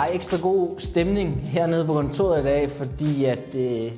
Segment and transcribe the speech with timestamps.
[0.00, 3.92] Der er ekstra god stemning hernede på kontoret i dag, fordi at øh,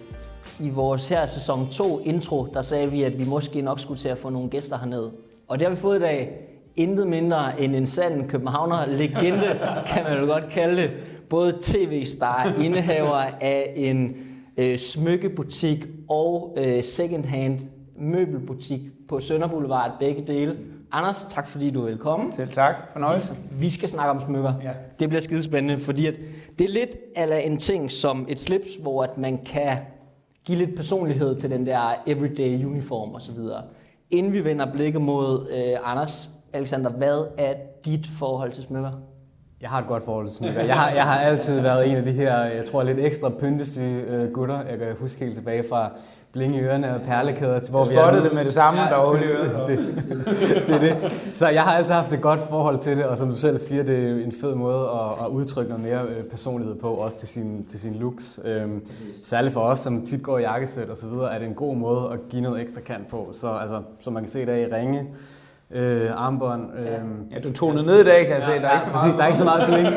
[0.60, 4.08] i vores her sæson 2 intro, der sagde vi, at vi måske nok skulle til
[4.08, 5.12] at få nogle gæster hernede.
[5.48, 6.30] Og det har vi fået i dag.
[6.76, 9.60] Intet mindre end en sand københavner legende,
[9.94, 10.90] kan man jo godt kalde det.
[11.30, 14.16] Både tv-star, indehaver af en
[14.56, 17.60] øh, smykkebutik og øh, second-hand
[17.98, 20.56] møbelbutik på Sønder Boulevard, begge dele.
[20.94, 22.32] Anders, tak fordi du er velkommen.
[22.32, 22.74] Selv tak.
[22.92, 23.34] Fornøjelse.
[23.60, 24.52] Vi skal snakke om smykker.
[24.62, 24.70] Ja.
[25.00, 26.20] Det bliver skidespændende, fordi at
[26.58, 29.78] det er lidt eller en ting som et slips, hvor at man kan
[30.44, 33.38] give lidt personlighed til den der everyday uniform osv.
[34.10, 38.90] Inden vi vender blikket mod øh, Anders, Alexander, hvad er dit forhold til smykker?
[39.60, 40.62] Jeg har et godt forhold til smykker.
[40.62, 44.02] Jeg har, jeg har altid været en af de her, jeg tror, lidt ekstra pyntesyge
[44.02, 44.62] øh, gutter.
[44.62, 45.90] Jeg kan huske helt tilbage fra
[46.32, 48.24] bling i ørerne og perlekæder til hvor vi er nu.
[48.24, 49.68] det med det samme, der var hul i øret.
[49.68, 51.12] det, det, det, er det.
[51.34, 53.82] Så jeg har altid haft et godt forhold til det, og som du selv siger,
[53.82, 57.28] det er en fed måde at, at udtrykke noget mere øh, personlighed på, også til
[57.28, 58.40] sin, til sin looks.
[58.44, 58.86] Øhm,
[59.22, 61.76] særligt for os, som tit går i jakkesæt og så videre, er det en god
[61.76, 63.28] måde at give noget ekstra kant på.
[63.32, 65.06] Så altså, som man kan se der i ringe,
[65.72, 66.78] øh, armbånd.
[66.78, 66.86] Øh,
[67.34, 68.50] Ja, du tonede ned i dag, kan jeg se.
[68.50, 69.00] Der er ikke så meget.
[69.02, 69.88] Præcis, der er ikke så meget bling.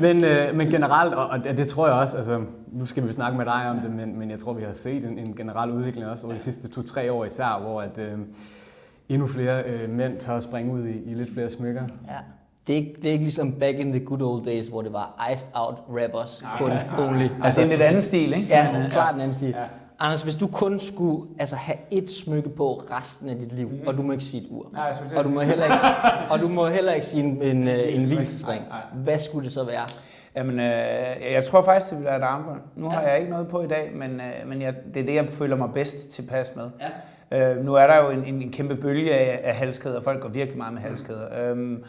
[0.00, 2.40] Men, øh, men generelt, og, og det tror jeg også, altså,
[2.72, 5.04] nu skal vi snakke med dig om det, men, men jeg tror, vi har set
[5.04, 8.18] en, en generel udvikling også over de sidste to-tre år især, hvor at, øh,
[9.08, 11.82] endnu flere øh, mænd tør at springe ud i, i lidt flere smykker.
[12.08, 12.12] Ja.
[12.66, 14.92] Det er, ikke, det er ikke ligesom back in the good old days, hvor det
[14.92, 17.26] var iced out rappers, kun only.
[17.44, 18.48] Altså, det er en lidt anden stil, ikke?
[18.48, 19.48] Ja, klart en anden stil.
[19.48, 19.64] Ja.
[19.98, 23.86] Anders, hvis du kun skulle altså, have et smykke på resten af dit liv, mm.
[23.86, 25.76] og du må ikke sige et ur, Nej, og du må heller ikke,
[26.32, 28.02] og du må heller ikke sige en, en, øh, en
[28.42, 28.58] nej.
[28.94, 29.86] hvad skulle det så være?
[30.36, 32.60] Jamen, øh, jeg tror faktisk, det vil være et armbånd.
[32.76, 35.14] Nu har jeg ikke noget på i dag, men, øh, men jeg, det er det,
[35.14, 36.70] jeg føler mig bedst tilpas med.
[37.30, 37.50] Ja.
[37.50, 40.00] Øh, nu er der jo en, en, en kæmpe bølge af, af halskæder.
[40.00, 41.54] Folk går virkelig meget med halskæder.
[41.54, 41.60] Mm.
[41.60, 41.84] Øhm,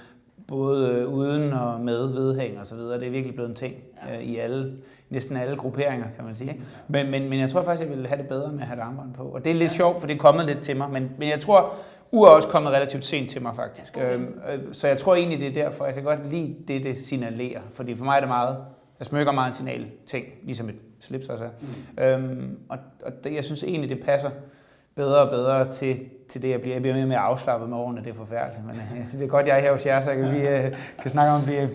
[0.47, 2.99] både øh, uden og med vedhæng og så videre.
[2.99, 3.75] Det er virkelig blevet en ting
[4.07, 4.17] ja.
[4.17, 4.77] øh, i alle,
[5.09, 6.51] næsten alle grupperinger, kan man sige.
[6.51, 6.63] Ikke?
[6.87, 8.83] Men, men, men jeg tror faktisk, jeg vil have det bedre med at have et
[8.83, 9.23] armbånd på.
[9.23, 9.75] Og det er lidt ja.
[9.75, 10.91] sjovt, for det er kommet lidt til mig.
[10.91, 11.73] Men, men jeg tror,
[12.11, 13.97] ur er også kommet relativt sent til mig faktisk.
[13.97, 14.13] Okay.
[14.13, 15.85] Øhm, øh, så jeg tror egentlig, det er derfor.
[15.85, 17.61] Jeg kan godt lide det, det signalerer.
[17.71, 18.57] Fordi for mig er det meget,
[18.99, 21.49] jeg smykker meget en signal ting, ligesom et slips også er.
[21.97, 22.03] Mm.
[22.03, 24.29] Øhm, og og det, jeg synes egentlig, det passer
[24.97, 25.99] bedre og bedre til,
[26.29, 26.75] til det, jeg bliver.
[26.75, 28.65] Jeg bliver mere og mere afslappet med årene, det er forfærdeligt.
[28.65, 30.63] Men øh, det er godt, jeg er her hos jer, så kan vi øh,
[31.01, 31.69] kan snakke om, at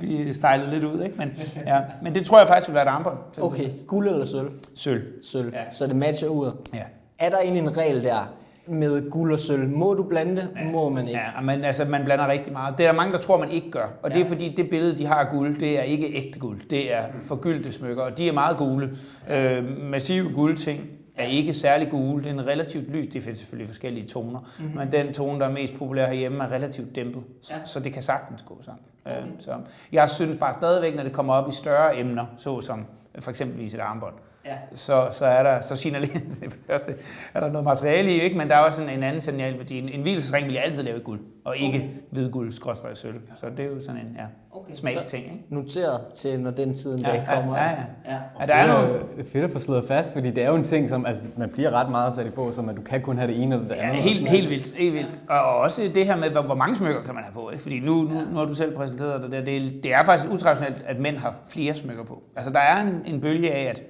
[0.00, 1.02] vi, vi stejlet lidt ud.
[1.02, 1.14] Ikke?
[1.18, 1.30] Men,
[1.66, 1.80] ja.
[2.02, 3.16] Men det tror jeg faktisk vil være et armbånd.
[3.40, 4.50] Okay, guld eller sølv?
[4.74, 5.02] Sølv.
[5.22, 5.62] Sølv, Ja.
[5.72, 6.52] så det matcher uret.
[6.74, 6.82] Ja.
[7.18, 8.34] Er der egentlig en regel der
[8.66, 9.68] med guld og sølv?
[9.68, 10.48] Må du blande det?
[10.72, 11.20] Må man ikke?
[11.36, 12.78] Ja, men altså, man blander rigtig meget.
[12.78, 13.86] Det er der mange, der tror, man ikke gør.
[14.02, 14.14] Og ja.
[14.14, 16.60] det er fordi, det billede, de har af guld, det er ikke ægte guld.
[16.70, 18.90] Det er forgyldte smykker, og de er meget gule.
[19.30, 20.80] Øh, massive guldting
[21.16, 22.24] er ikke særlig gule.
[22.24, 23.06] Det er relativt lys.
[23.06, 24.40] Det findes selvfølgelig forskellige toner.
[24.58, 24.76] Mm-hmm.
[24.78, 27.22] Men den tone, der er mest populær herhjemme, er relativt dæmpet.
[27.40, 27.64] Så, Ja.
[27.64, 28.82] så det kan sagtens gå sammen.
[29.06, 29.16] Okay.
[29.18, 29.50] Øh, så
[29.92, 32.84] jeg synes bare stadigvæk, når det kommer op i større emner, såsom
[33.18, 34.14] for eksempelvis et armbånd,
[34.46, 34.56] Ja.
[34.72, 36.94] så, så er der så signalerer det første,
[37.34, 38.38] er der noget materiale i, ikke?
[38.38, 39.78] men der er også en, en anden signalværdi.
[39.78, 41.88] En, en hvilesesring vil jeg altid lave i guld, og ikke okay.
[42.10, 43.20] hvid guld, skråstrej sølv.
[43.40, 45.24] Så det er jo sådan en ja, Okay, smagsting.
[45.24, 45.44] Ikke?
[45.48, 47.56] Noteret til, når den tiden Ja, dag ja, kommer.
[47.58, 47.70] ja, ja.
[48.08, 48.16] ja.
[48.40, 50.54] Ja, der er det noget, jo fedt at få slået fast, fordi det er jo
[50.56, 53.02] en ting, som altså, man bliver ret meget sat i på, som at du kan
[53.02, 54.02] kun have det ene eller det Ja, andet.
[54.02, 54.74] helt, helt vildt.
[54.76, 55.22] Helt vildt.
[55.28, 57.50] Og, og også det her med, hvor, hvor mange smykker kan man have på.
[57.50, 57.62] Ikke?
[57.62, 59.40] Fordi nu, nu, nu har du selv præsenteret det der.
[59.40, 62.22] Det, det er faktisk utraditionelt, at mænd har flere smykker på.
[62.36, 63.82] Altså der er en, en bølge af, at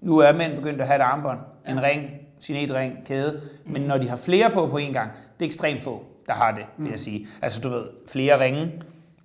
[0.00, 1.38] nu er mænd begyndt at have et armbånd,
[1.68, 2.10] en ring,
[2.40, 3.40] sinetring, kæde.
[3.64, 6.50] Men når de har flere på på en gang, det er ekstremt få, der har
[6.54, 7.26] det, vil jeg sige.
[7.42, 8.72] Altså du ved, flere ringe,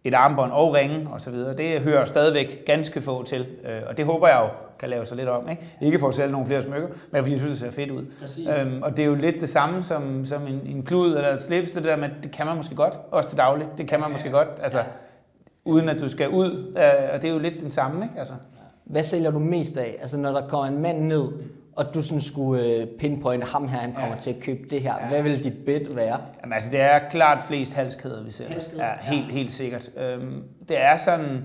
[0.03, 1.57] et armbånd og ringe og så videre.
[1.57, 3.46] Det hører stadigvæk ganske få til.
[3.66, 4.47] Øh, Og det håber jeg jo
[4.79, 5.50] kan lave sig lidt om.
[5.50, 7.91] Ikke, ikke for at sælge nogle flere smykker, men fordi jeg synes, det ser fedt
[7.91, 8.06] ud.
[8.22, 8.47] Præcis.
[8.47, 11.41] Øhm, og det er jo lidt det samme som, som en, en klud eller et
[11.41, 13.67] slips, det der med, det kan man måske godt, også til daglig.
[13.78, 14.79] Det kan man måske godt, altså
[15.66, 16.74] uden at du skal ud.
[16.78, 18.20] Øh, og det er jo lidt den samme, ikke?
[18.20, 18.34] Altså,
[18.84, 19.96] Hvad sælger du mest af?
[20.02, 21.28] Altså når der kommer en mand ned,
[21.76, 24.22] og du sådan skulle øh, pinpointe ham her, han kommer Ja.
[24.22, 24.94] til at købe det her.
[25.02, 25.08] Ja.
[25.08, 26.20] Hvad vil dit bid være?
[26.41, 28.47] Jamen, altså, det er klart flest halskæder, vi ser.
[28.50, 28.85] Halskæder?
[28.85, 29.90] Ja, helt, helt sikkert.
[29.97, 31.44] Øhm, det er sådan...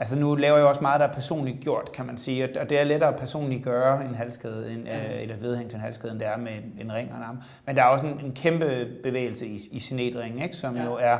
[0.00, 2.48] Altså nu laver jeg også meget, der er personligt gjort, kan man sige.
[2.60, 5.82] Og- det er lettere at personligt gøre en halskæde, en, øh, eller vedhæng til en
[5.82, 7.38] halskæde, end det er med en, ring og en arm.
[7.66, 10.56] Men der er også en, en kæmpe bevægelse i, i sinetringen, ikke?
[10.56, 10.82] som Ja.
[10.82, 10.88] ja.
[10.88, 11.16] jo er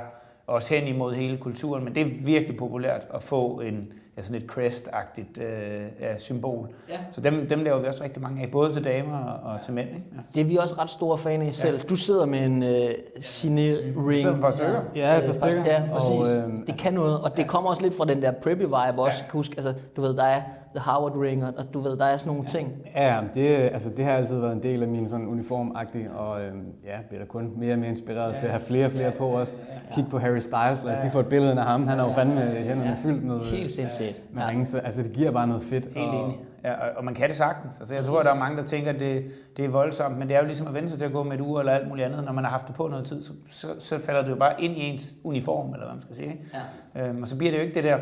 [0.48, 1.84] også hen imod hele kulturen.
[1.84, 6.68] Men det er virkelig populært at få en, ja, sådan et crest-agtigt øh, ja, symbol.
[6.88, 6.98] Ja.
[7.10, 9.74] Så dem, dem laver vi også rigtig mange af, både til damer og, og til
[9.74, 9.88] mænd.
[9.88, 10.02] Ikke?
[10.12, 10.20] Ja.
[10.34, 11.80] Det er vi også ret store fan af selv.
[11.80, 12.88] Du sidder med en øh,
[13.20, 14.18] cine-ring.
[14.18, 14.80] sidder med et par stykker.
[14.94, 15.64] Ja, et par stykker.
[15.64, 16.10] Ja, præcis.
[16.10, 18.74] Og, øhm, det kan noget, og det kommer også lidt fra den der preppy vibe
[18.74, 19.18] også.
[19.22, 19.30] Ja.
[19.30, 20.42] Kan huske, altså, du ved, der er
[20.74, 22.58] The Harvard Ring, og du ved, der er sådan nogle ja.
[22.58, 22.72] ting.
[22.94, 26.64] Ja, det, altså, det har altid været en del af min sådan uniformagtige, og øhm,
[26.84, 28.38] ja, bliver da kun mere og mere inspireret ja.
[28.38, 29.56] til at have flere og flere på os.
[29.94, 32.12] Kig på Harry Styles, lad os lige få et billede af ham, han har jo
[32.12, 32.96] fandme hænderne ja.
[33.02, 34.07] fyldt med, Helt sindssygt.
[34.32, 34.48] Med ja.
[34.48, 35.84] ringe, så, altså det giver bare noget fedt.
[35.84, 36.38] Helt og, enig.
[36.64, 37.78] Ja, og, og man kan det sagtens.
[37.78, 39.24] Altså, jeg tror, der er mange, der tænker, at det,
[39.56, 41.32] det er voldsomt, men det er jo ligesom at vende sig til at gå med
[41.32, 42.24] et ur eller alt muligt andet.
[42.24, 44.62] Når man har haft det på noget tid, så, så, så falder det jo bare
[44.62, 46.40] ind i ens uniform, eller hvad man skal sige.
[46.94, 47.08] Ja.
[47.08, 47.98] Øhm, og så bliver det jo ikke det der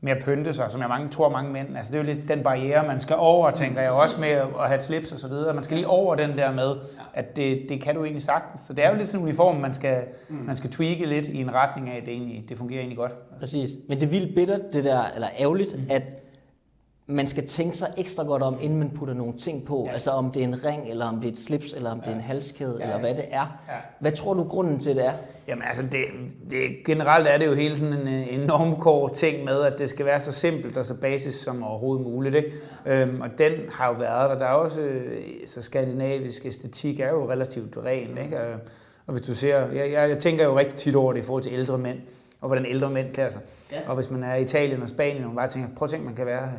[0.00, 1.76] med at pynte sig, som jeg mange, tror mange mænd.
[1.76, 4.66] Altså, det er jo lidt den barriere, man skal over, tænker jeg også med at
[4.66, 5.54] have et slips og så videre.
[5.54, 6.76] Man skal lige over den der med,
[7.14, 8.60] at det, det kan du egentlig sagtens.
[8.60, 10.36] Så det er jo lidt sådan en uniform, man skal, mm.
[10.36, 13.12] man skal tweake lidt i en retning af, at det, egentlig, det fungerer egentlig godt.
[13.38, 13.70] Præcis.
[13.88, 15.86] Men det er vildt bittert, det der, eller ærgerligt, mm.
[15.90, 16.02] at
[17.10, 19.84] man skal tænke sig ekstra godt om, inden man putter nogle ting på.
[19.86, 19.92] Ja.
[19.92, 22.04] Altså om det er en ring, eller om det er et slips, eller om ja.
[22.04, 22.84] det er en halskæde, ja.
[22.84, 23.60] eller hvad det er.
[23.68, 23.74] Ja.
[24.00, 25.12] Hvad tror du grunden til det er?
[25.48, 26.04] Jamen altså, det,
[26.50, 30.06] det, generelt er det jo hele sådan en, en normkår ting med, at det skal
[30.06, 32.34] være så simpelt og så basis som overhovedet muligt.
[32.34, 32.52] Ikke?
[32.86, 34.38] Øhm, og den har jo været der.
[34.38, 34.90] Der er også,
[35.46, 38.18] så skandinavisk æstetik er jo relativt ren.
[38.24, 38.38] Ikke?
[39.06, 41.42] Og hvis du ser, jeg, jeg, jeg tænker jo rigtig tit over det i forhold
[41.42, 41.98] til ældre mænd
[42.40, 43.40] og hvordan ældre mænd klæder sig.
[43.72, 43.80] Ja.
[43.86, 46.06] Og hvis man er i Italien og Spanien, og man bare tænker, prøv at tænke,
[46.06, 46.50] man kan være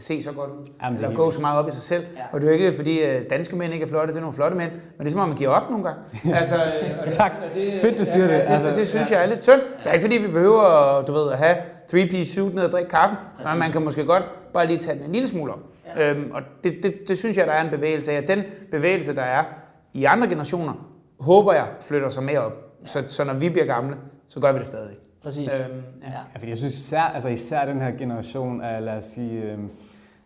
[0.00, 2.04] se så godt ud, Jamen, eller gå så meget op i sig selv.
[2.16, 2.22] Ja.
[2.32, 4.34] Og det er jo ikke, fordi øh, danske mænd ikke er flotte, det er nogle
[4.34, 6.02] flotte mænd, men det er som om, man giver op nogle gange.
[6.38, 6.54] altså,
[7.00, 7.32] og det, tak.
[7.54, 8.48] Det, Fedt, du siger ja, det.
[8.48, 9.16] Det, det, det synes ja.
[9.16, 9.60] jeg er lidt synd.
[9.60, 11.56] Det er ikke, fordi vi behøver du ved, at have
[11.92, 15.04] three-piece suit ned og drikke kaffe, men man kan måske godt bare lige tage den
[15.04, 15.60] en lille smule op.
[15.96, 16.10] Ja.
[16.10, 18.22] Øhm, og det, det, det, synes jeg, der er en bevægelse af.
[18.22, 19.44] Den bevægelse, der er
[19.92, 20.72] i andre generationer,
[21.20, 22.52] håber jeg flytter sig mere op.
[22.84, 23.96] Så, så når vi bliver gamle,
[24.28, 24.96] så gør vi det stadig.
[25.22, 25.50] Præcis.
[25.54, 26.08] Øhm, ja.
[26.08, 29.70] Ja, fordi jeg synes især, altså især den her generation af, lad os sige, øhm,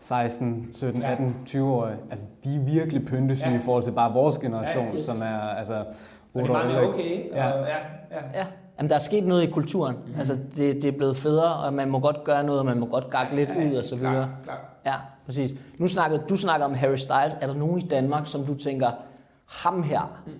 [0.05, 1.13] 16, 17, ja.
[1.13, 3.59] 18, 20-årige, altså de er virkelig pyntesyge ja.
[3.59, 5.85] i forhold til bare vores generation, ja, som er altså
[6.35, 6.89] 8 år ældre.
[6.89, 7.31] okay.
[7.33, 7.51] Ja.
[7.51, 7.77] Og, ja,
[8.11, 8.39] ja.
[8.39, 8.47] ja.
[8.79, 9.97] Jamen, der er sket noget i kulturen.
[10.07, 10.19] Mm.
[10.19, 12.87] Altså, det, det er blevet federe, og man må godt gøre noget, og man må
[12.87, 14.15] godt gakke lidt ja, ud og så videre.
[14.15, 14.61] Klar, klar.
[14.87, 14.95] Ja,
[15.27, 15.51] præcis.
[15.79, 17.37] Nu snakkede, du snakker om Harry Styles.
[17.41, 18.91] Er der nogen i Danmark, som du tænker,
[19.47, 20.33] ham her, mm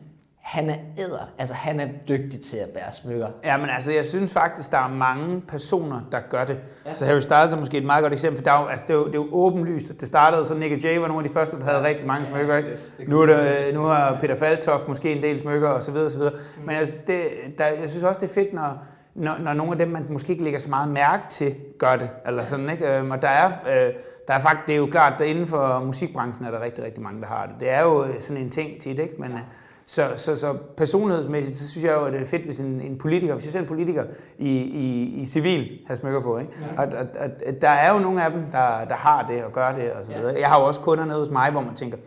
[0.45, 3.29] han er æder, altså han er dygtig til at bære smykker.
[3.45, 6.59] Ja, men altså jeg synes faktisk, der er mange personer, der gør det.
[6.87, 6.95] Ja.
[6.95, 8.95] Så Harry Styles er måske et meget godt eksempel, for der er jo, altså, det,
[8.95, 11.29] er jo, det er jo åbenlyst, at det startede, så Nick Jay var nogle af
[11.29, 11.85] de første, der havde ja.
[11.85, 12.57] rigtig mange smykker.
[12.57, 12.71] Ikke?
[12.71, 16.07] Yes, nu, er det, nu har Peter Faltoft måske en del smykker, og så videre,
[16.07, 16.35] og så videre.
[16.57, 16.67] Mm.
[16.67, 17.27] Men altså, det,
[17.59, 20.33] der, jeg synes også, det er fedt, når, når, når nogle af dem, man måske
[20.33, 22.11] ikke lægger så meget mærke til, gør det.
[22.27, 22.97] Eller sådan, ikke?
[22.97, 23.95] Øhm, og der er, øh,
[24.29, 27.03] der er faktisk, det er jo klart, at inden for musikbranchen er der rigtig, rigtig
[27.03, 27.55] mange, der har det.
[27.61, 29.15] Det er jo sådan en ting tit, ikke?
[29.19, 29.39] Men, ja.
[29.87, 32.99] Så, så, så personlighedsmæssigt, så synes jeg jo, at det er fedt, hvis en, en
[32.99, 34.05] politiker, hvis jeg ser en politiker
[34.39, 36.53] i, i, i civil har smykker på, ikke?
[36.77, 36.83] Ja.
[36.83, 39.53] At, at, at, at, der er jo nogle af dem, der, der har det og
[39.53, 40.33] gør det og så videre.
[40.33, 40.41] Ja.
[40.41, 41.99] Jeg har jo også kunder nede hos mig, hvor man tænker,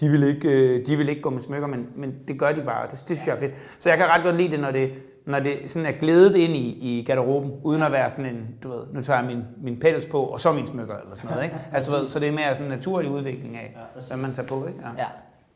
[0.00, 2.62] de vil ikke, øh, de vil ikke gå med smykker, men, men det gør de
[2.62, 3.52] bare, det, det synes jeg er fedt.
[3.78, 4.92] Så jeg kan ret godt lide det, når det,
[5.26, 8.68] når det sådan er glædet ind i, i garderoben, uden at være sådan en, du
[8.68, 11.44] ved, nu tager jeg min, min pels på, og så min smykker, eller sådan noget,
[11.44, 11.56] ikke?
[11.72, 13.76] Altså, du ved, så det er mere sådan en naturlig udvikling af,
[14.08, 14.80] hvad man tager på, ikke?
[14.82, 15.02] Ja.
[15.02, 15.08] ja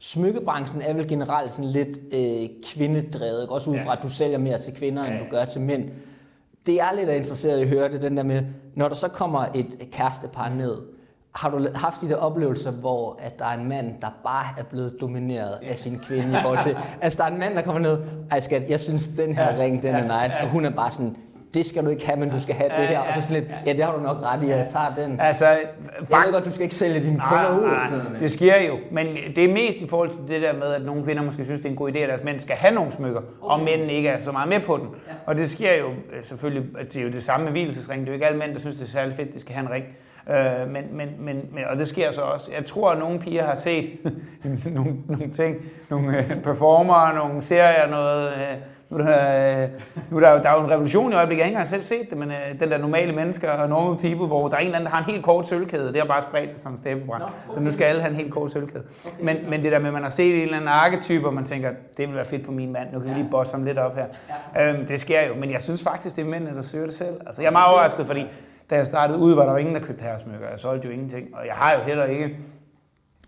[0.03, 3.97] smykkebranchen er vel generelt sådan lidt øh, kvindedrevet, også ud fra, ja.
[3.97, 5.11] at du sælger mere til kvinder, ja.
[5.11, 5.91] end du gør til mænd.
[6.67, 8.43] Det er lidt interesseret i at høre, det den der med,
[8.75, 10.77] når der så kommer et kærestepar ned,
[11.35, 14.63] har du haft de der oplevelser, hvor at der er en mand, der bare er
[14.63, 16.77] blevet domineret af sin kvinde i forhold til...
[17.03, 17.99] altså, der er en mand, der kommer ned,
[18.31, 21.17] ej skat, jeg synes, den her ring, den er nice, og hun er bare sådan,
[21.55, 22.99] det skal du ikke have, men du skal have det her.
[22.99, 25.21] Og så sådan lidt, ja, det har du nok ret i, jeg tager den.
[25.21, 25.59] Altså, jeg
[26.01, 27.67] ved godt, du skal ikke sælge dine kunder ud.
[27.67, 29.07] Nej, sådan det sker jo, men
[29.37, 31.67] det er mest i forhold til det der med, at nogle kvinder måske synes, det
[31.67, 33.55] er en god idé, at deres mænd skal have nogle smykker, okay.
[33.55, 34.89] og mænd ikke er så meget med på den.
[35.07, 35.13] Ja.
[35.27, 38.01] Og det sker jo øh, selvfølgelig, det er jo det samme med hvilesesring.
[38.01, 39.67] Det er jo ikke alle mænd, der synes, det er særlig fedt, de skal have
[39.67, 39.85] en ring.
[40.31, 42.51] Øh, men, men, men, men, og det sker så også.
[42.57, 43.91] Jeg tror, at nogle piger har set
[44.65, 45.57] nogle, nogle ting,
[45.91, 48.57] nogle øh, performer, nogle serier, noget, øh,
[48.93, 49.69] nu er der,
[50.11, 51.83] nu er der, der er jo en revolution i øjeblikket, jeg har ikke engang selv
[51.83, 54.67] set det, men uh, den der normale mennesker og normal people, hvor der er en
[54.67, 57.23] eller anden, der har en helt kort sølvkæde, det har bare spredt sig som steppebrand.
[57.23, 57.55] Okay.
[57.55, 58.85] Så nu skal alle have en helt kort sølvkæde.
[59.07, 59.25] Okay.
[59.25, 61.45] Men, men det der med, at man har set en eller anden arketype, og man
[61.45, 63.79] tænker, det vil være fedt på min mand, nu kan vi lige bosse ham lidt
[63.79, 64.07] op her.
[64.55, 64.73] Ja.
[64.73, 67.21] Øhm, det sker jo, men jeg synes faktisk, det er mændene, der søger det selv.
[67.27, 68.27] Altså, jeg er meget overrasket, fordi
[68.71, 70.49] da jeg startede ud, var der jo ingen, der købte herresmykker.
[70.51, 72.39] Jeg solgte jo ingenting, og jeg har jo heller ikke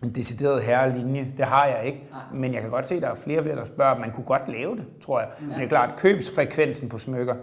[0.05, 1.33] en decideret herrelinje.
[1.37, 2.03] Det har jeg ikke.
[2.11, 2.21] Nej.
[2.33, 4.11] Men jeg kan godt se, at der er flere og flere, der spørger, at man
[4.11, 5.29] kunne godt lave det, tror jeg.
[5.41, 5.47] Ja.
[5.47, 7.35] Men det er klart, købsfrekvensen på smykker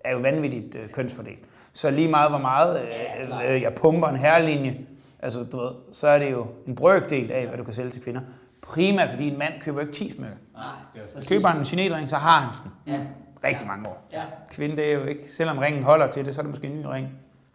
[0.00, 1.38] er jo vanvittigt øh, kønsfordelt.
[1.72, 4.78] Så lige meget, hvor meget øh, øh, jeg pumper en herrelinje,
[5.20, 8.02] altså, du ved, så er det jo en brøkdel af, hvad du kan sælge til
[8.02, 8.20] kvinder.
[8.62, 10.36] Primært fordi en mand køber ikke 10 smykker.
[10.54, 12.94] Nej, køber han en chinelring, så har han den.
[12.94, 13.00] Ja.
[13.48, 14.08] Rigtig mange år.
[14.12, 14.22] Ja.
[14.50, 16.80] Kvinde, det er jo ikke, selvom ringen holder til det, så er det måske en
[16.80, 17.08] ny ring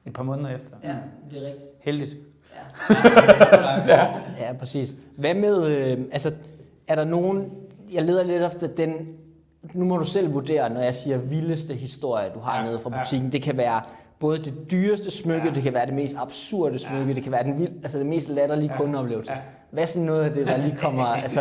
[0.05, 0.75] et par måneder efter.
[0.83, 0.95] Ja,
[1.31, 1.69] det er rigtigt.
[1.81, 2.15] Heldigt.
[3.87, 4.07] Ja.
[4.45, 4.93] ja, præcis.
[5.17, 6.31] Hvad med, øh, altså,
[6.87, 7.51] er der nogen,
[7.93, 8.93] jeg leder lidt efter den,
[9.73, 12.89] nu må du selv vurdere, når jeg siger vildeste historie, du har ja, nede fra
[12.89, 13.27] butikken.
[13.29, 13.31] Ja.
[13.31, 13.81] Det kan være
[14.19, 15.53] både det dyreste smykke, ja.
[15.53, 17.13] det kan være det mest absurde smykke, ja.
[17.13, 18.77] det kan være den vild, altså det mest latterlige ja.
[18.77, 19.31] kundeoplevelse.
[19.31, 19.37] Ja.
[19.71, 21.05] Hvad er sådan noget af det, der lige kommer...
[21.23, 21.39] altså...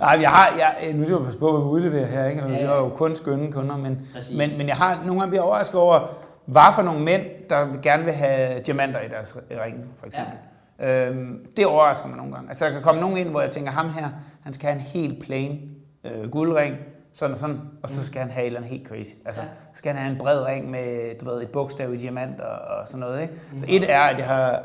[0.00, 2.42] Nej, jeg har, jeg, nu skal jeg passe på, hvad vi udleverer her, ikke?
[2.42, 5.42] Altså, jeg er jo kun skønne kunder, men, men, men jeg har nogle gange bliver
[5.42, 6.00] overrasket over,
[6.44, 10.32] hvad for nogle mænd, der gerne vil have diamanter i deres ring, for eksempel.
[10.32, 10.51] Ja.
[10.80, 12.48] Øhm, det overrasker mig nogle gange.
[12.48, 14.08] Altså, der kan komme nogen ind, hvor jeg tænker, ham her,
[14.42, 15.70] han skal have en helt plain
[16.04, 16.76] øh, guldring,
[17.12, 19.10] sådan og sådan, og så skal han have et eller andet helt crazy.
[19.24, 19.46] Altså, ja.
[19.74, 22.88] skal han have en bred ring med, du ved, et bogstav i diamant og, og
[22.88, 23.34] sådan noget, ikke?
[23.56, 24.62] Så et er, at jeg har,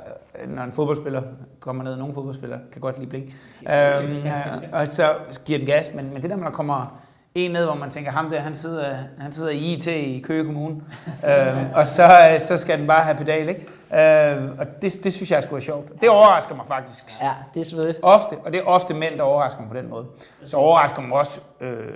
[0.48, 1.22] når en fodboldspiller
[1.60, 3.26] kommer ned, nogle fodboldspillere kan godt lide blink,
[3.70, 7.02] øhm, og så giver den gas, men, men det der, man kommer
[7.36, 10.46] en ned, hvor man tænker, ham der, han sidder, han sidder i IT i Køge
[10.46, 10.76] Kommune,
[11.30, 13.68] øhm, og så, så skal den bare have pedal, ikke?
[13.94, 16.02] Øh, og det, det synes jeg skulle være sjovt.
[16.02, 17.22] Det overrasker mig faktisk.
[17.22, 18.00] Ja, det er svedigt.
[18.02, 20.08] Ofte, og det er ofte mænd, der overrasker mig på den måde.
[20.46, 21.94] Så overrasker mig også, øh,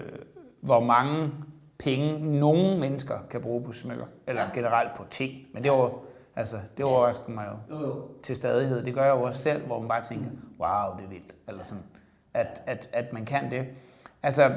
[0.62, 1.32] hvor mange
[1.80, 5.32] penge nogle mennesker kan bruge på smykker, eller generelt på ting.
[5.54, 5.90] Men det, over,
[6.36, 8.86] altså, det overrasker mig jo, jo, jo til stadighed.
[8.86, 10.30] Det gør jeg jo også selv, hvor man bare tænker,
[10.60, 11.36] wow, det er vildt.
[11.48, 11.84] Eller sådan,
[12.34, 13.66] at, at, at man kan det.
[14.24, 14.52] Altså,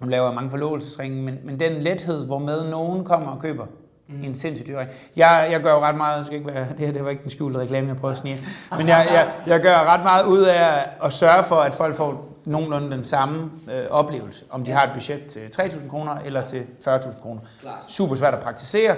[0.00, 3.66] man laver mange forlovelsesringe, men, men den lethed, hvor med nogen kommer og køber
[4.08, 4.24] mm.
[4.24, 4.78] en sindssygt dyr.
[5.16, 7.30] Jeg, jeg gør jo ret meget, skal ikke være, det her det var ikke den
[7.30, 8.38] skjulte reklame, jeg prøver at snige,
[8.78, 12.34] men jeg, jeg, jeg gør ret meget ud af at sørge for, at folk får
[12.44, 16.66] nogenlunde den samme øh, oplevelse, om de har et budget til 3.000 kroner eller til
[16.88, 17.40] 40.000 kroner.
[17.86, 18.96] Super svært at praktisere,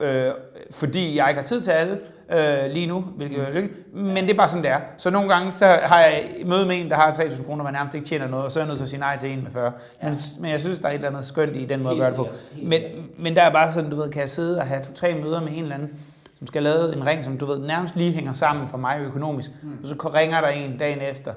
[0.00, 0.30] øh,
[0.70, 2.00] fordi jeg ikke har tid til alle
[2.32, 4.80] øh, lige nu, hvilket er lykkeligt, men det er bare sådan, det er.
[4.96, 7.94] Så nogle gange så har jeg møde med en, der har 3.000 kroner, men nærmest
[7.94, 9.50] ikke tjener noget, og så er jeg nødt til at sige nej til en med
[9.50, 9.72] 40.
[10.02, 10.08] Ja.
[10.08, 12.08] Men, men jeg synes, der er et eller andet skønt i den måde at gøre
[12.08, 12.28] det på.
[12.62, 12.80] Men,
[13.18, 15.52] men der er bare sådan, du ved, kan jeg sidde og have to-tre møder med
[15.52, 15.90] en eller anden,
[16.38, 19.50] som skal lave en ring, som du ved, nærmest lige hænger sammen for mig økonomisk,
[19.62, 19.70] mm.
[19.82, 21.34] og så ringer der en dagen efter,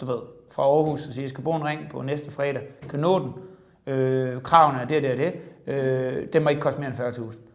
[0.00, 0.18] du ved,
[0.50, 2.62] fra Aarhus og siger, jeg skal bruge en ring på næste fredag.
[2.90, 3.32] Kan nå den.
[3.94, 5.32] Øh, kravene er det, det og det.
[5.66, 7.47] Øh, den må ikke koste mere end 40.000.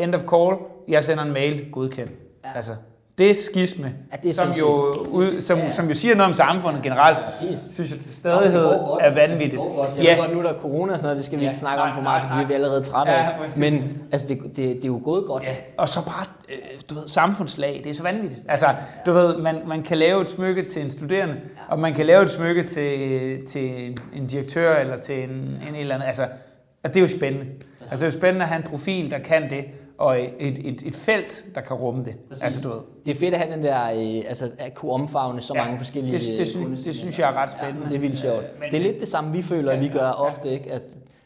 [0.00, 0.56] End of call.
[0.88, 1.70] Jeg sender en mail.
[1.72, 2.12] Godkendt.
[2.44, 2.48] Ja.
[2.54, 2.72] Altså,
[3.20, 4.66] det skisme, ja, det er som, jo,
[5.08, 5.70] ud, som, ja.
[5.70, 8.64] som jo siger noget om samfundet generelt, ja, synes jeg til stadighed
[9.00, 9.62] er vanvittigt.
[9.96, 10.10] Jeg ja.
[10.10, 11.50] ved godt, nu der er corona og sådan noget, det skal vi ja.
[11.50, 13.40] ikke snakke om for meget, fordi vi er allerede trætte af.
[13.40, 15.42] Ja, Men altså, det, det, det er jo gået godt.
[15.42, 15.54] Ja.
[15.76, 16.56] Og så bare, øh,
[16.90, 18.42] du ved, samfundslag, det er så vanvittigt.
[18.48, 18.66] Altså,
[19.06, 21.36] du ved, man, man kan lave et smykke til en studerende,
[21.68, 25.30] og man kan lave et smykke til, til en direktør eller til en,
[25.68, 26.08] en eller anden.
[26.08, 26.26] Altså,
[26.84, 27.46] det er jo spændende.
[27.80, 29.64] Altså, det er jo spændende at have en profil, der kan det
[30.00, 32.16] og et, et, et felt, der kan rumme det.
[32.28, 32.44] Præcis.
[32.44, 32.80] Altså, du ved.
[33.06, 35.78] Det er fedt at have den der, øh, altså at kunne omfavne så ja, mange
[35.78, 37.82] forskellige det, det, synes, det synes jeg er ret spændende.
[37.82, 38.44] Ja, det er vildt sjovt.
[38.60, 40.72] Men, det er lidt det samme, vi føler, ja, at vi gør ofte, ikke?
[40.72, 40.82] at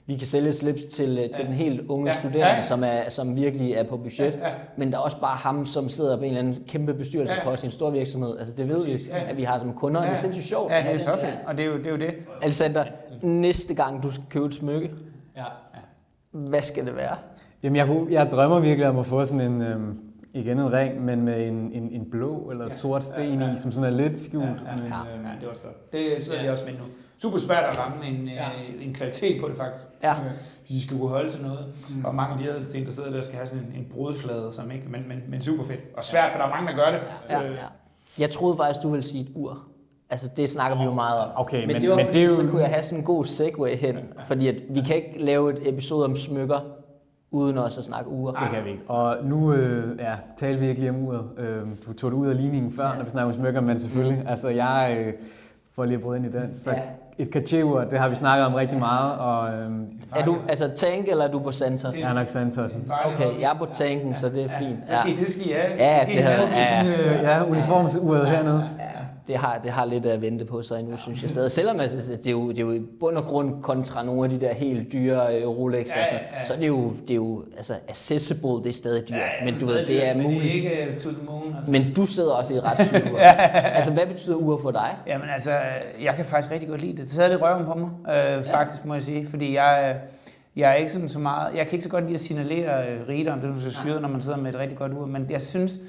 [0.07, 1.47] vi kan sælge slips til, øh, til ja.
[1.47, 2.19] den helt unge ja.
[2.19, 2.63] studerende, ja.
[2.63, 4.49] Som, er, som virkelig er på budget, ja.
[4.49, 4.55] Ja.
[4.77, 7.67] men der er også bare ham, som sidder på en eller anden kæmpe bestyrelsespost ja.
[7.67, 8.39] i en stor virksomhed.
[8.39, 9.07] Altså det ved Præcis.
[9.07, 9.31] vi, ja.
[9.31, 10.01] at vi har som kunder.
[10.01, 10.07] Ja.
[10.07, 10.73] Det er sindssygt sjovt.
[10.73, 11.87] Ja, det er så fedt, og det er jo det.
[11.87, 12.15] Er jo det.
[12.43, 12.85] Alexander,
[13.23, 14.91] næste gang du skal købe et smykke,
[15.37, 15.45] ja.
[16.33, 17.17] hvad skal det være?
[17.65, 19.99] Jamen, jeg, kunne, jeg drømmer virkelig om at få sådan en, øhm,
[20.35, 23.53] igen en ring, men med en, en, en blå eller sort sten ja, ja.
[23.53, 24.45] i, som sådan er lidt skjult.
[24.45, 25.93] Ja, ja, men, ja, øhm, ja det er også flot.
[25.93, 26.45] Det sidder ja.
[26.45, 26.85] vi også med nu.
[27.19, 28.47] Super svært at ramme en, ja.
[28.47, 29.85] øh, en kvalitet på det faktisk.
[30.03, 30.15] Ja.
[30.15, 31.67] Hvis de skal kunne holde til noget.
[31.91, 32.05] Mm.
[32.05, 34.51] Og mange af de her ting, der sidder der, skal have sådan en, en brudflade,
[34.51, 35.81] som ikke, men, men, men super fedt.
[35.97, 37.01] Og svært, for der er mange, der gør det.
[37.31, 37.67] Ja, ja.
[38.19, 39.63] Jeg troede faktisk, du ville sige et ur.
[40.11, 41.31] Altså, det snakker vi jo meget om.
[41.37, 42.35] Okay, men, men det var men fordi, det er jo...
[42.43, 43.99] så kunne jeg have sådan en god segue hen.
[44.27, 46.61] Fordi at vi kan ikke lave et episode om smykker,
[47.35, 48.33] uden også at snakke uger.
[48.33, 48.83] Det kan vi ikke.
[48.89, 51.25] Og nu øh, ja, taler vi ikke lige om uret.
[51.39, 52.97] Øh, du tog det ud af ligningen før, ja.
[52.97, 54.29] når vi snakker om smykker, men selvfølgelig, mm.
[54.29, 55.13] altså jeg øh,
[55.75, 56.57] får lige at bryde ind i den.
[56.57, 56.81] Så ja.
[57.19, 59.19] et kachet det har vi snakket om rigtig meget.
[59.19, 59.71] Og, øh,
[60.17, 62.01] er du altså tank, eller er du på Santos?
[62.03, 62.77] Jeg er nok Santos.
[63.05, 64.79] Okay, jeg er på tanken, så det er fint.
[64.91, 65.03] Ja.
[65.03, 65.73] Så det skal I have.
[65.79, 66.85] Ja, det havde, ja.
[66.87, 68.71] Øh, ja, uniformsuret hernede.
[68.79, 71.51] Ja det har, det har lidt at vente på sig endnu, synes jeg stadig.
[71.51, 74.31] Selvom altså, det, er jo, det er jo i bund og grund kontra nogle af
[74.31, 76.47] de der helt dyre uh, Rolex, ja, ja, ja.
[76.47, 79.19] så er det jo, det er jo altså, accessible, det er stadig dyrt.
[79.19, 80.33] Ja, ja, men du ved, det er muligt.
[80.33, 81.55] Men det er ikke to the moon.
[81.57, 81.73] Altså.
[81.73, 84.97] Men du sidder også i ret sygt ja, Altså, hvad betyder ure for dig?
[85.07, 85.53] Jamen altså,
[86.03, 87.01] jeg kan faktisk rigtig godt lide det.
[87.01, 89.97] Det sidder lidt røven på mig, øh, faktisk må jeg sige, fordi jeg...
[90.57, 93.09] Jeg er ikke sådan så meget, jeg kan ikke så godt lide at signalere øh,
[93.09, 95.43] rigdom, det er så syret, når man sidder med et rigtig godt ur, men jeg
[95.43, 95.81] synes,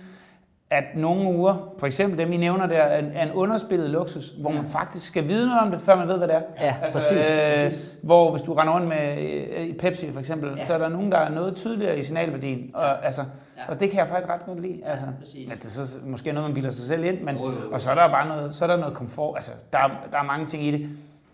[0.76, 4.30] at nogle uger, for eksempel dem I nævner der, er en, er en underspillet luksus,
[4.30, 6.42] hvor man faktisk skal vide noget om det, før man ved, hvad det er.
[6.62, 7.96] Ja, altså, præcis, øh, præcis.
[8.04, 9.18] Hvor hvis du render rundt med
[9.58, 10.66] øh, Pepsi for eksempel, ja.
[10.66, 12.72] så er der nogen, der er noget tydeligere i signalværdien.
[12.74, 13.06] Og, ja.
[13.06, 13.22] altså,
[13.58, 13.72] ja.
[13.72, 14.82] og det kan jeg faktisk ret godt lide.
[14.86, 15.06] Altså,
[15.36, 17.48] ja, at det så måske er noget, man bilder sig selv ind, men, oh, oh,
[17.48, 17.72] oh.
[17.72, 19.36] og så er der bare noget, så er der noget komfort.
[19.36, 19.78] Altså, der,
[20.12, 20.90] der er mange ting i det.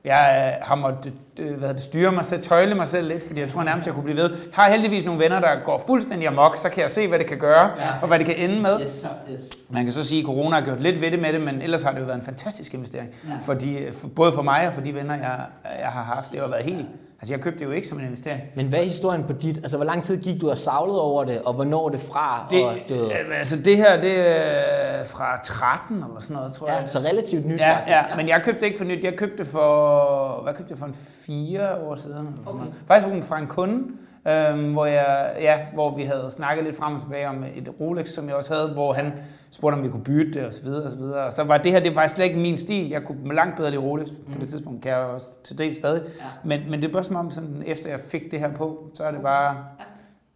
[0.05, 3.39] Jeg øh, har måttet øh, hvad det, styre mig selv, tøjle mig selv lidt, fordi
[3.39, 4.29] jeg tror nærmest, jeg kunne blive ved.
[4.29, 7.27] Jeg har heldigvis nogle venner, der går fuldstændig amok, så kan jeg se, hvad det
[7.27, 7.89] kan gøre, ja.
[8.01, 8.81] og hvad det kan ende med.
[8.81, 9.41] Yes, yes.
[9.70, 11.84] Man kan så sige, at corona har gjort lidt ved det med det, men ellers
[11.84, 13.10] har det jo været en fantastisk investering.
[13.27, 13.34] Ja.
[13.41, 15.39] For de, for, både for mig og for de venner, jeg,
[15.79, 16.31] jeg har haft.
[16.31, 16.86] Det har været helt,
[17.21, 18.41] Altså, jeg købte det jo ikke som en investering.
[18.55, 19.57] Men hvad er historien på dit?
[19.57, 22.47] Altså, hvor lang tid gik du og savlede over det, og hvornår er det fra?
[22.49, 26.75] Det, og, øh, altså, det her, det er fra 13 eller sådan noget, tror ja,
[26.77, 26.89] jeg.
[26.89, 27.89] så relativt nyt Ja, faktisk.
[27.89, 29.03] ja, men jeg købte det ikke for nyt.
[29.03, 30.93] Jeg købte det for, hvad købte jeg for en
[31.25, 32.17] fire år siden?
[32.17, 32.59] Eller sådan okay.
[32.59, 32.73] noget.
[32.87, 33.83] Faktisk fra en kunde,
[34.27, 38.07] øhm, hvor, jeg, ja, hvor vi havde snakket lidt frem og tilbage om et Rolex,
[38.07, 39.13] som jeg også havde, hvor han
[39.51, 41.23] spurgte, om vi kunne bytte det, og så videre, og så videre.
[41.23, 42.89] Og så var det her, det var slet ikke min stil.
[42.89, 44.33] Jeg kunne langt bedre lide Rolex mm.
[44.33, 46.01] på det tidspunkt, kan jeg også til del stadig.
[46.19, 46.23] Ja.
[46.43, 49.03] Men, men det er bare som om, sådan, efter jeg fik det her på, så
[49.03, 49.65] er det bare,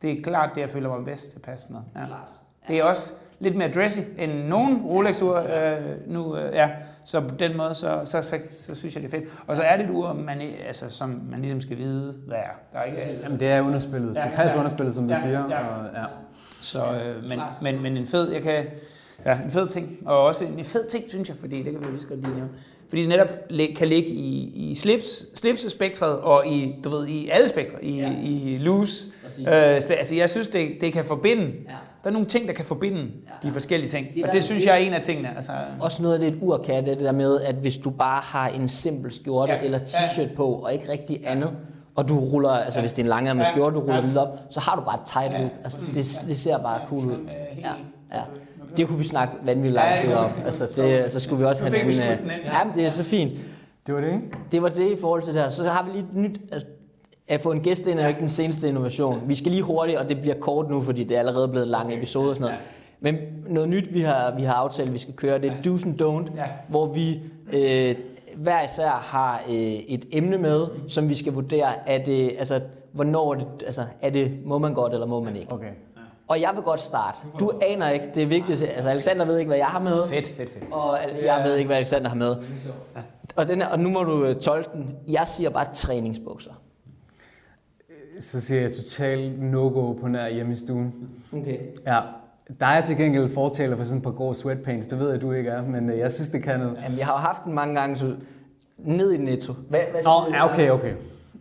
[0.02, 1.80] det er klart det, jeg føler mig bedst tilpas med.
[1.96, 2.02] Ja.
[2.68, 6.70] Det er også lidt mere dressy end nogen Rolex-ur øh, nu, øh, ja.
[7.06, 9.30] Så på den måde, så, så, så, så, synes jeg, det er fedt.
[9.48, 12.60] Og så er det et ur, man, altså, som man ligesom skal vide, hvad er.
[12.74, 14.16] Der er ikke, Jamen, det er underspillet.
[14.16, 15.50] Ja, Tilpas ja, underspillet, som du ja, siger.
[15.50, 15.68] Ja.
[15.68, 16.06] Og, ja.
[16.62, 18.66] Så, øh, men, men, men en fed, jeg kan,
[19.26, 19.98] ja, en fed ting.
[20.06, 22.22] Og også en fed ting, synes jeg, fordi det kan vi jo lige så godt
[22.22, 22.50] lige nævne.
[22.90, 23.28] Fordi det netop
[23.76, 28.12] kan ligge i, i slips, slipsespektret og i, du ved, i alle spektre, i, ja.
[28.24, 29.12] i loose.
[29.40, 31.44] Øh, altså jeg synes, det, det kan forbinde.
[31.44, 31.76] Ja.
[32.04, 33.48] Der er nogle ting, der kan forbinde ja.
[33.48, 34.14] de forskellige ting.
[34.14, 35.36] Det og det synes jeg er en af tingene.
[35.36, 38.22] Altså, også noget af det, et ur kan, det der med, at hvis du bare
[38.24, 39.62] har en simpel skjorte ja.
[39.62, 40.28] eller t-shirt ja.
[40.36, 41.52] på, og ikke rigtig andet,
[41.96, 42.82] og du ruller, altså ja.
[42.82, 43.50] hvis det er en langærmet ja.
[43.50, 44.06] skjorte, du ruller ja.
[44.06, 45.52] lidt op, så har du bare et tight look.
[45.64, 47.30] Altså, det, det ser bare cool ud.
[47.62, 47.72] Ja.
[48.14, 48.22] Ja.
[48.78, 50.32] Det kunne vi snakke vanvittigt lang tid om.
[50.46, 51.92] Altså, det, så skulle vi også have en...
[52.46, 53.34] Ja, det er så fint.
[53.88, 54.22] Det var det, ikke?
[54.52, 55.50] Det var det i forhold til det her.
[55.50, 56.40] Så har vi lige et nyt...
[56.52, 56.68] Altså,
[57.28, 59.22] at få en gæst ind er jo ikke den seneste innovation.
[59.26, 61.72] Vi skal lige hurtigt, og det bliver kort nu, fordi det er allerede blevet en
[61.72, 62.60] lang episode og sådan noget.
[63.00, 63.16] Men
[63.48, 66.42] noget nyt, vi har, vi har aftalt, vi skal køre, det er do's and don't,
[66.68, 67.20] hvor vi
[67.54, 67.96] øh,
[68.36, 72.60] hver især har øh, et emne med, som vi skal vurdere, er det, altså,
[72.92, 75.52] hvornår er det, altså, er det, må man godt, eller må man ikke.
[75.52, 75.70] Okay.
[76.28, 77.18] Og jeg vil godt starte.
[77.40, 78.64] Du aner ikke, det er vigtigt.
[78.64, 80.08] Altså, Alexander ved ikke, hvad jeg har med.
[80.08, 80.64] Fedt, fedt, fedt.
[80.72, 82.36] Og jeg ved ikke, hvad Alexander har med.
[83.36, 84.96] Og, den her, og nu må du tolke den.
[85.08, 86.52] Jeg siger bare træningsbukser.
[88.20, 90.94] Så siger jeg totalt no-go på nær hjemme i stuen.
[91.34, 91.58] Okay.
[91.86, 92.00] Ja.
[92.60, 94.88] Der er til gengæld fortaler for sådan et par grå sweatpants.
[94.88, 96.78] Det ved jeg, du ikke er, men jeg synes, det kan noget.
[96.84, 98.16] Jamen, jeg har jo haft den mange gange, så
[98.78, 99.54] ned i netto.
[99.54, 100.94] Hvad, hvad Nå, ja, okay, okay.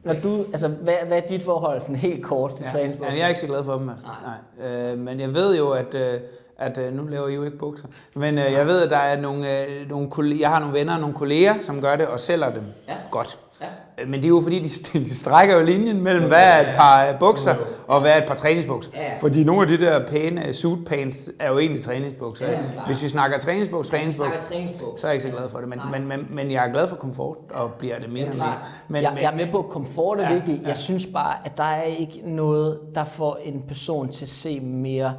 [0.04, 3.12] Når du, altså, hvad, hvad er dit forhold sådan helt kort til ja, træningsbukser?
[3.12, 4.06] Ja, jeg er ikke så glad for dem, altså.
[4.06, 4.70] Nej.
[4.70, 4.92] Nej.
[4.92, 6.20] Øh, men jeg ved jo, at, øh,
[6.58, 9.20] at øh, nu laver I jo ikke bukser, men øh, jeg ved, at der er
[9.20, 12.20] nogle, øh, nogle kolleger, jeg har nogle venner og nogle kolleger, som gør det og
[12.20, 12.94] sælger dem ja.
[13.14, 13.38] Godt.
[13.60, 14.06] Ja.
[14.06, 17.16] Men det er jo fordi, de, de strækker jo linjen mellem, hvad er et par
[17.20, 17.54] bukser,
[17.86, 18.90] og hvad er et par træningsbukser.
[18.94, 19.16] Ja.
[19.20, 22.50] Fordi nogle af de der pæne suit pants er jo egentlig træningsbukser.
[22.50, 24.42] Ja, Hvis vi snakker træningsbukser, træningsbukser,
[24.96, 25.68] så er jeg ikke så glad for det.
[25.68, 28.54] Men, men, men, men jeg er glad for komfort, og bliver det mere og mere.
[28.88, 30.60] Men, jeg, jeg er med på, at komfort er ja, vigtigt.
[30.60, 30.74] Jeg ja.
[30.74, 35.14] synes bare, at der er ikke noget, der får en person til at se mere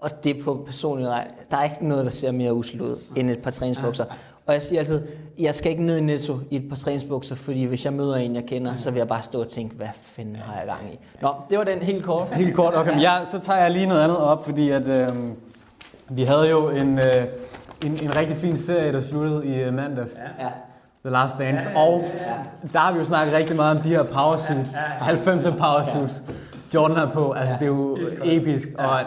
[0.00, 1.06] og det på personlig
[1.50, 4.04] Der er ikke noget, der ser mere usel ud end et par træningsbukser.
[4.50, 5.02] Og jeg siger altid,
[5.38, 8.34] jeg skal ikke ned i Netto i et par træningsbukser, fordi hvis jeg møder en,
[8.34, 10.98] jeg kender, så vil jeg bare stå og tænke, hvad fanden har jeg gang i?
[11.22, 12.28] Nå, det var den helt kort.
[12.32, 13.00] Helt kort, okay.
[13.00, 15.08] Ja, så tager jeg lige noget andet op, fordi at, øh,
[16.08, 17.24] vi havde jo en, øh,
[17.86, 20.12] en, en rigtig fin serie, der sluttede i uh, mandags.
[20.40, 20.48] Ja.
[21.04, 21.68] The Last Dance.
[21.68, 21.88] Ja, ja, ja.
[21.88, 22.04] Og
[22.72, 25.16] der har vi jo snakket rigtig meget om de her ja, ja.
[25.16, 26.22] 90'er powersuits.
[26.74, 27.32] Jordan er på.
[27.32, 29.00] Altså, ja, det er jo episk, og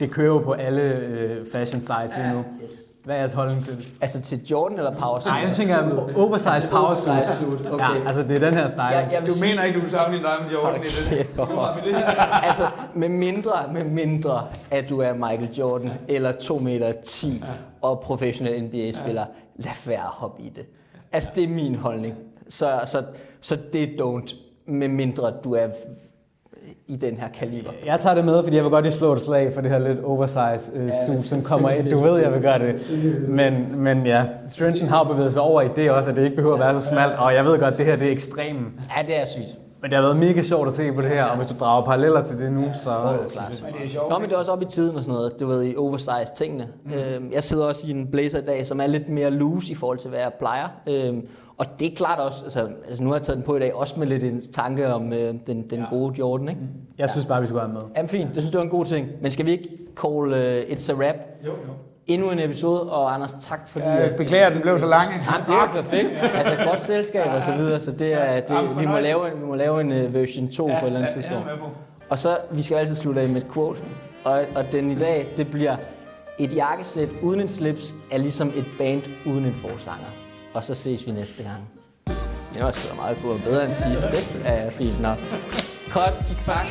[0.00, 2.44] det kører jo på alle øh, fashion sites lige nu.
[2.62, 2.86] Yes.
[3.06, 3.88] Hvad er jeres holdning til?
[4.00, 5.32] Altså til Jordan eller power suit?
[5.32, 7.38] Nej, jeg tænker oversized altså, power suit.
[7.38, 7.66] suit.
[7.72, 7.84] Okay.
[7.84, 8.84] Ja, altså det er den her style.
[8.84, 9.50] Jeg du sige...
[9.50, 11.86] mener ikke, du sammenligner dig med Jordan okay.
[11.86, 12.04] i det?
[12.48, 17.46] altså med mindre, med mindre, at du er Michael Jordan eller 2 meter 10 ja.
[17.82, 19.24] og professionel NBA-spiller,
[19.56, 20.66] lad være at hoppe i det.
[21.12, 22.14] Altså det er min holdning.
[22.48, 23.04] Så, så,
[23.40, 25.68] så det er don't, med mindre du er
[26.86, 27.70] i den her kaliber.
[27.86, 29.78] Jeg tager det med, fordi jeg vil godt lige slå et slag for det her
[29.78, 31.90] lidt oversize uh, ja, som kommer ind.
[31.90, 32.74] Du ved, jeg vil gøre det.
[33.28, 34.24] Men, men ja,
[34.58, 36.86] Trenton har bevæget sig over i det også, at det ikke behøver at være så
[36.86, 37.12] smalt.
[37.12, 38.66] Og jeg ved godt, at det her det er ekstremt.
[38.96, 39.58] Ja, det er sygt.
[39.82, 41.84] Men det har været mega sjovt at se på det her, og hvis du drager
[41.84, 42.90] paralleller til det nu, så...
[42.90, 43.52] Ja, det er klart.
[43.64, 44.10] Men det er sjovt.
[44.10, 46.34] Nå, men det er også op i tiden og sådan noget, du ved, i oversize
[46.36, 46.68] tingene.
[46.84, 46.92] Mm.
[46.92, 49.74] Øhm, jeg sidder også i en blazer i dag, som er lidt mere loose i
[49.74, 50.68] forhold til, hvad jeg plejer.
[50.88, 51.26] Øhm,
[51.58, 53.74] og det er klart også, altså, altså nu har jeg taget den på i dag,
[53.74, 55.84] også med lidt en tanke om øh, den, den ja.
[55.90, 56.60] gode Jordan, ikke?
[56.98, 57.82] Jeg synes bare, vi skulle have med.
[57.96, 59.08] Jamen fint, det synes det var en god ting.
[59.20, 61.16] Men skal vi ikke call uh, It's a Rap?
[61.44, 61.72] Jo, jo.
[62.06, 63.84] Endnu en episode, og Anders, tak fordi...
[63.84, 65.10] Ja, jeg beklager, at den blev så lang.
[65.12, 66.08] Ja, det er perfekt.
[66.34, 69.46] Altså godt selskab og så videre, så det er, det, vi, må lave, en, vi
[69.46, 71.46] må lave en uh, version 2 ja, på et eller andet tidspunkt.
[72.08, 73.80] Og så, vi skal altid slutte af med et quote,
[74.24, 75.76] og, og den i dag, det bliver,
[76.38, 80.25] et jakkesæt uden en slips er ligesom et band uden en forsanger
[80.56, 81.68] og så ses vi næste gang.
[82.54, 84.48] Det var sgu da meget godt bedre end sidst, ikke?
[84.48, 85.18] Ja, fint nok.
[85.92, 86.66] Godt, tak.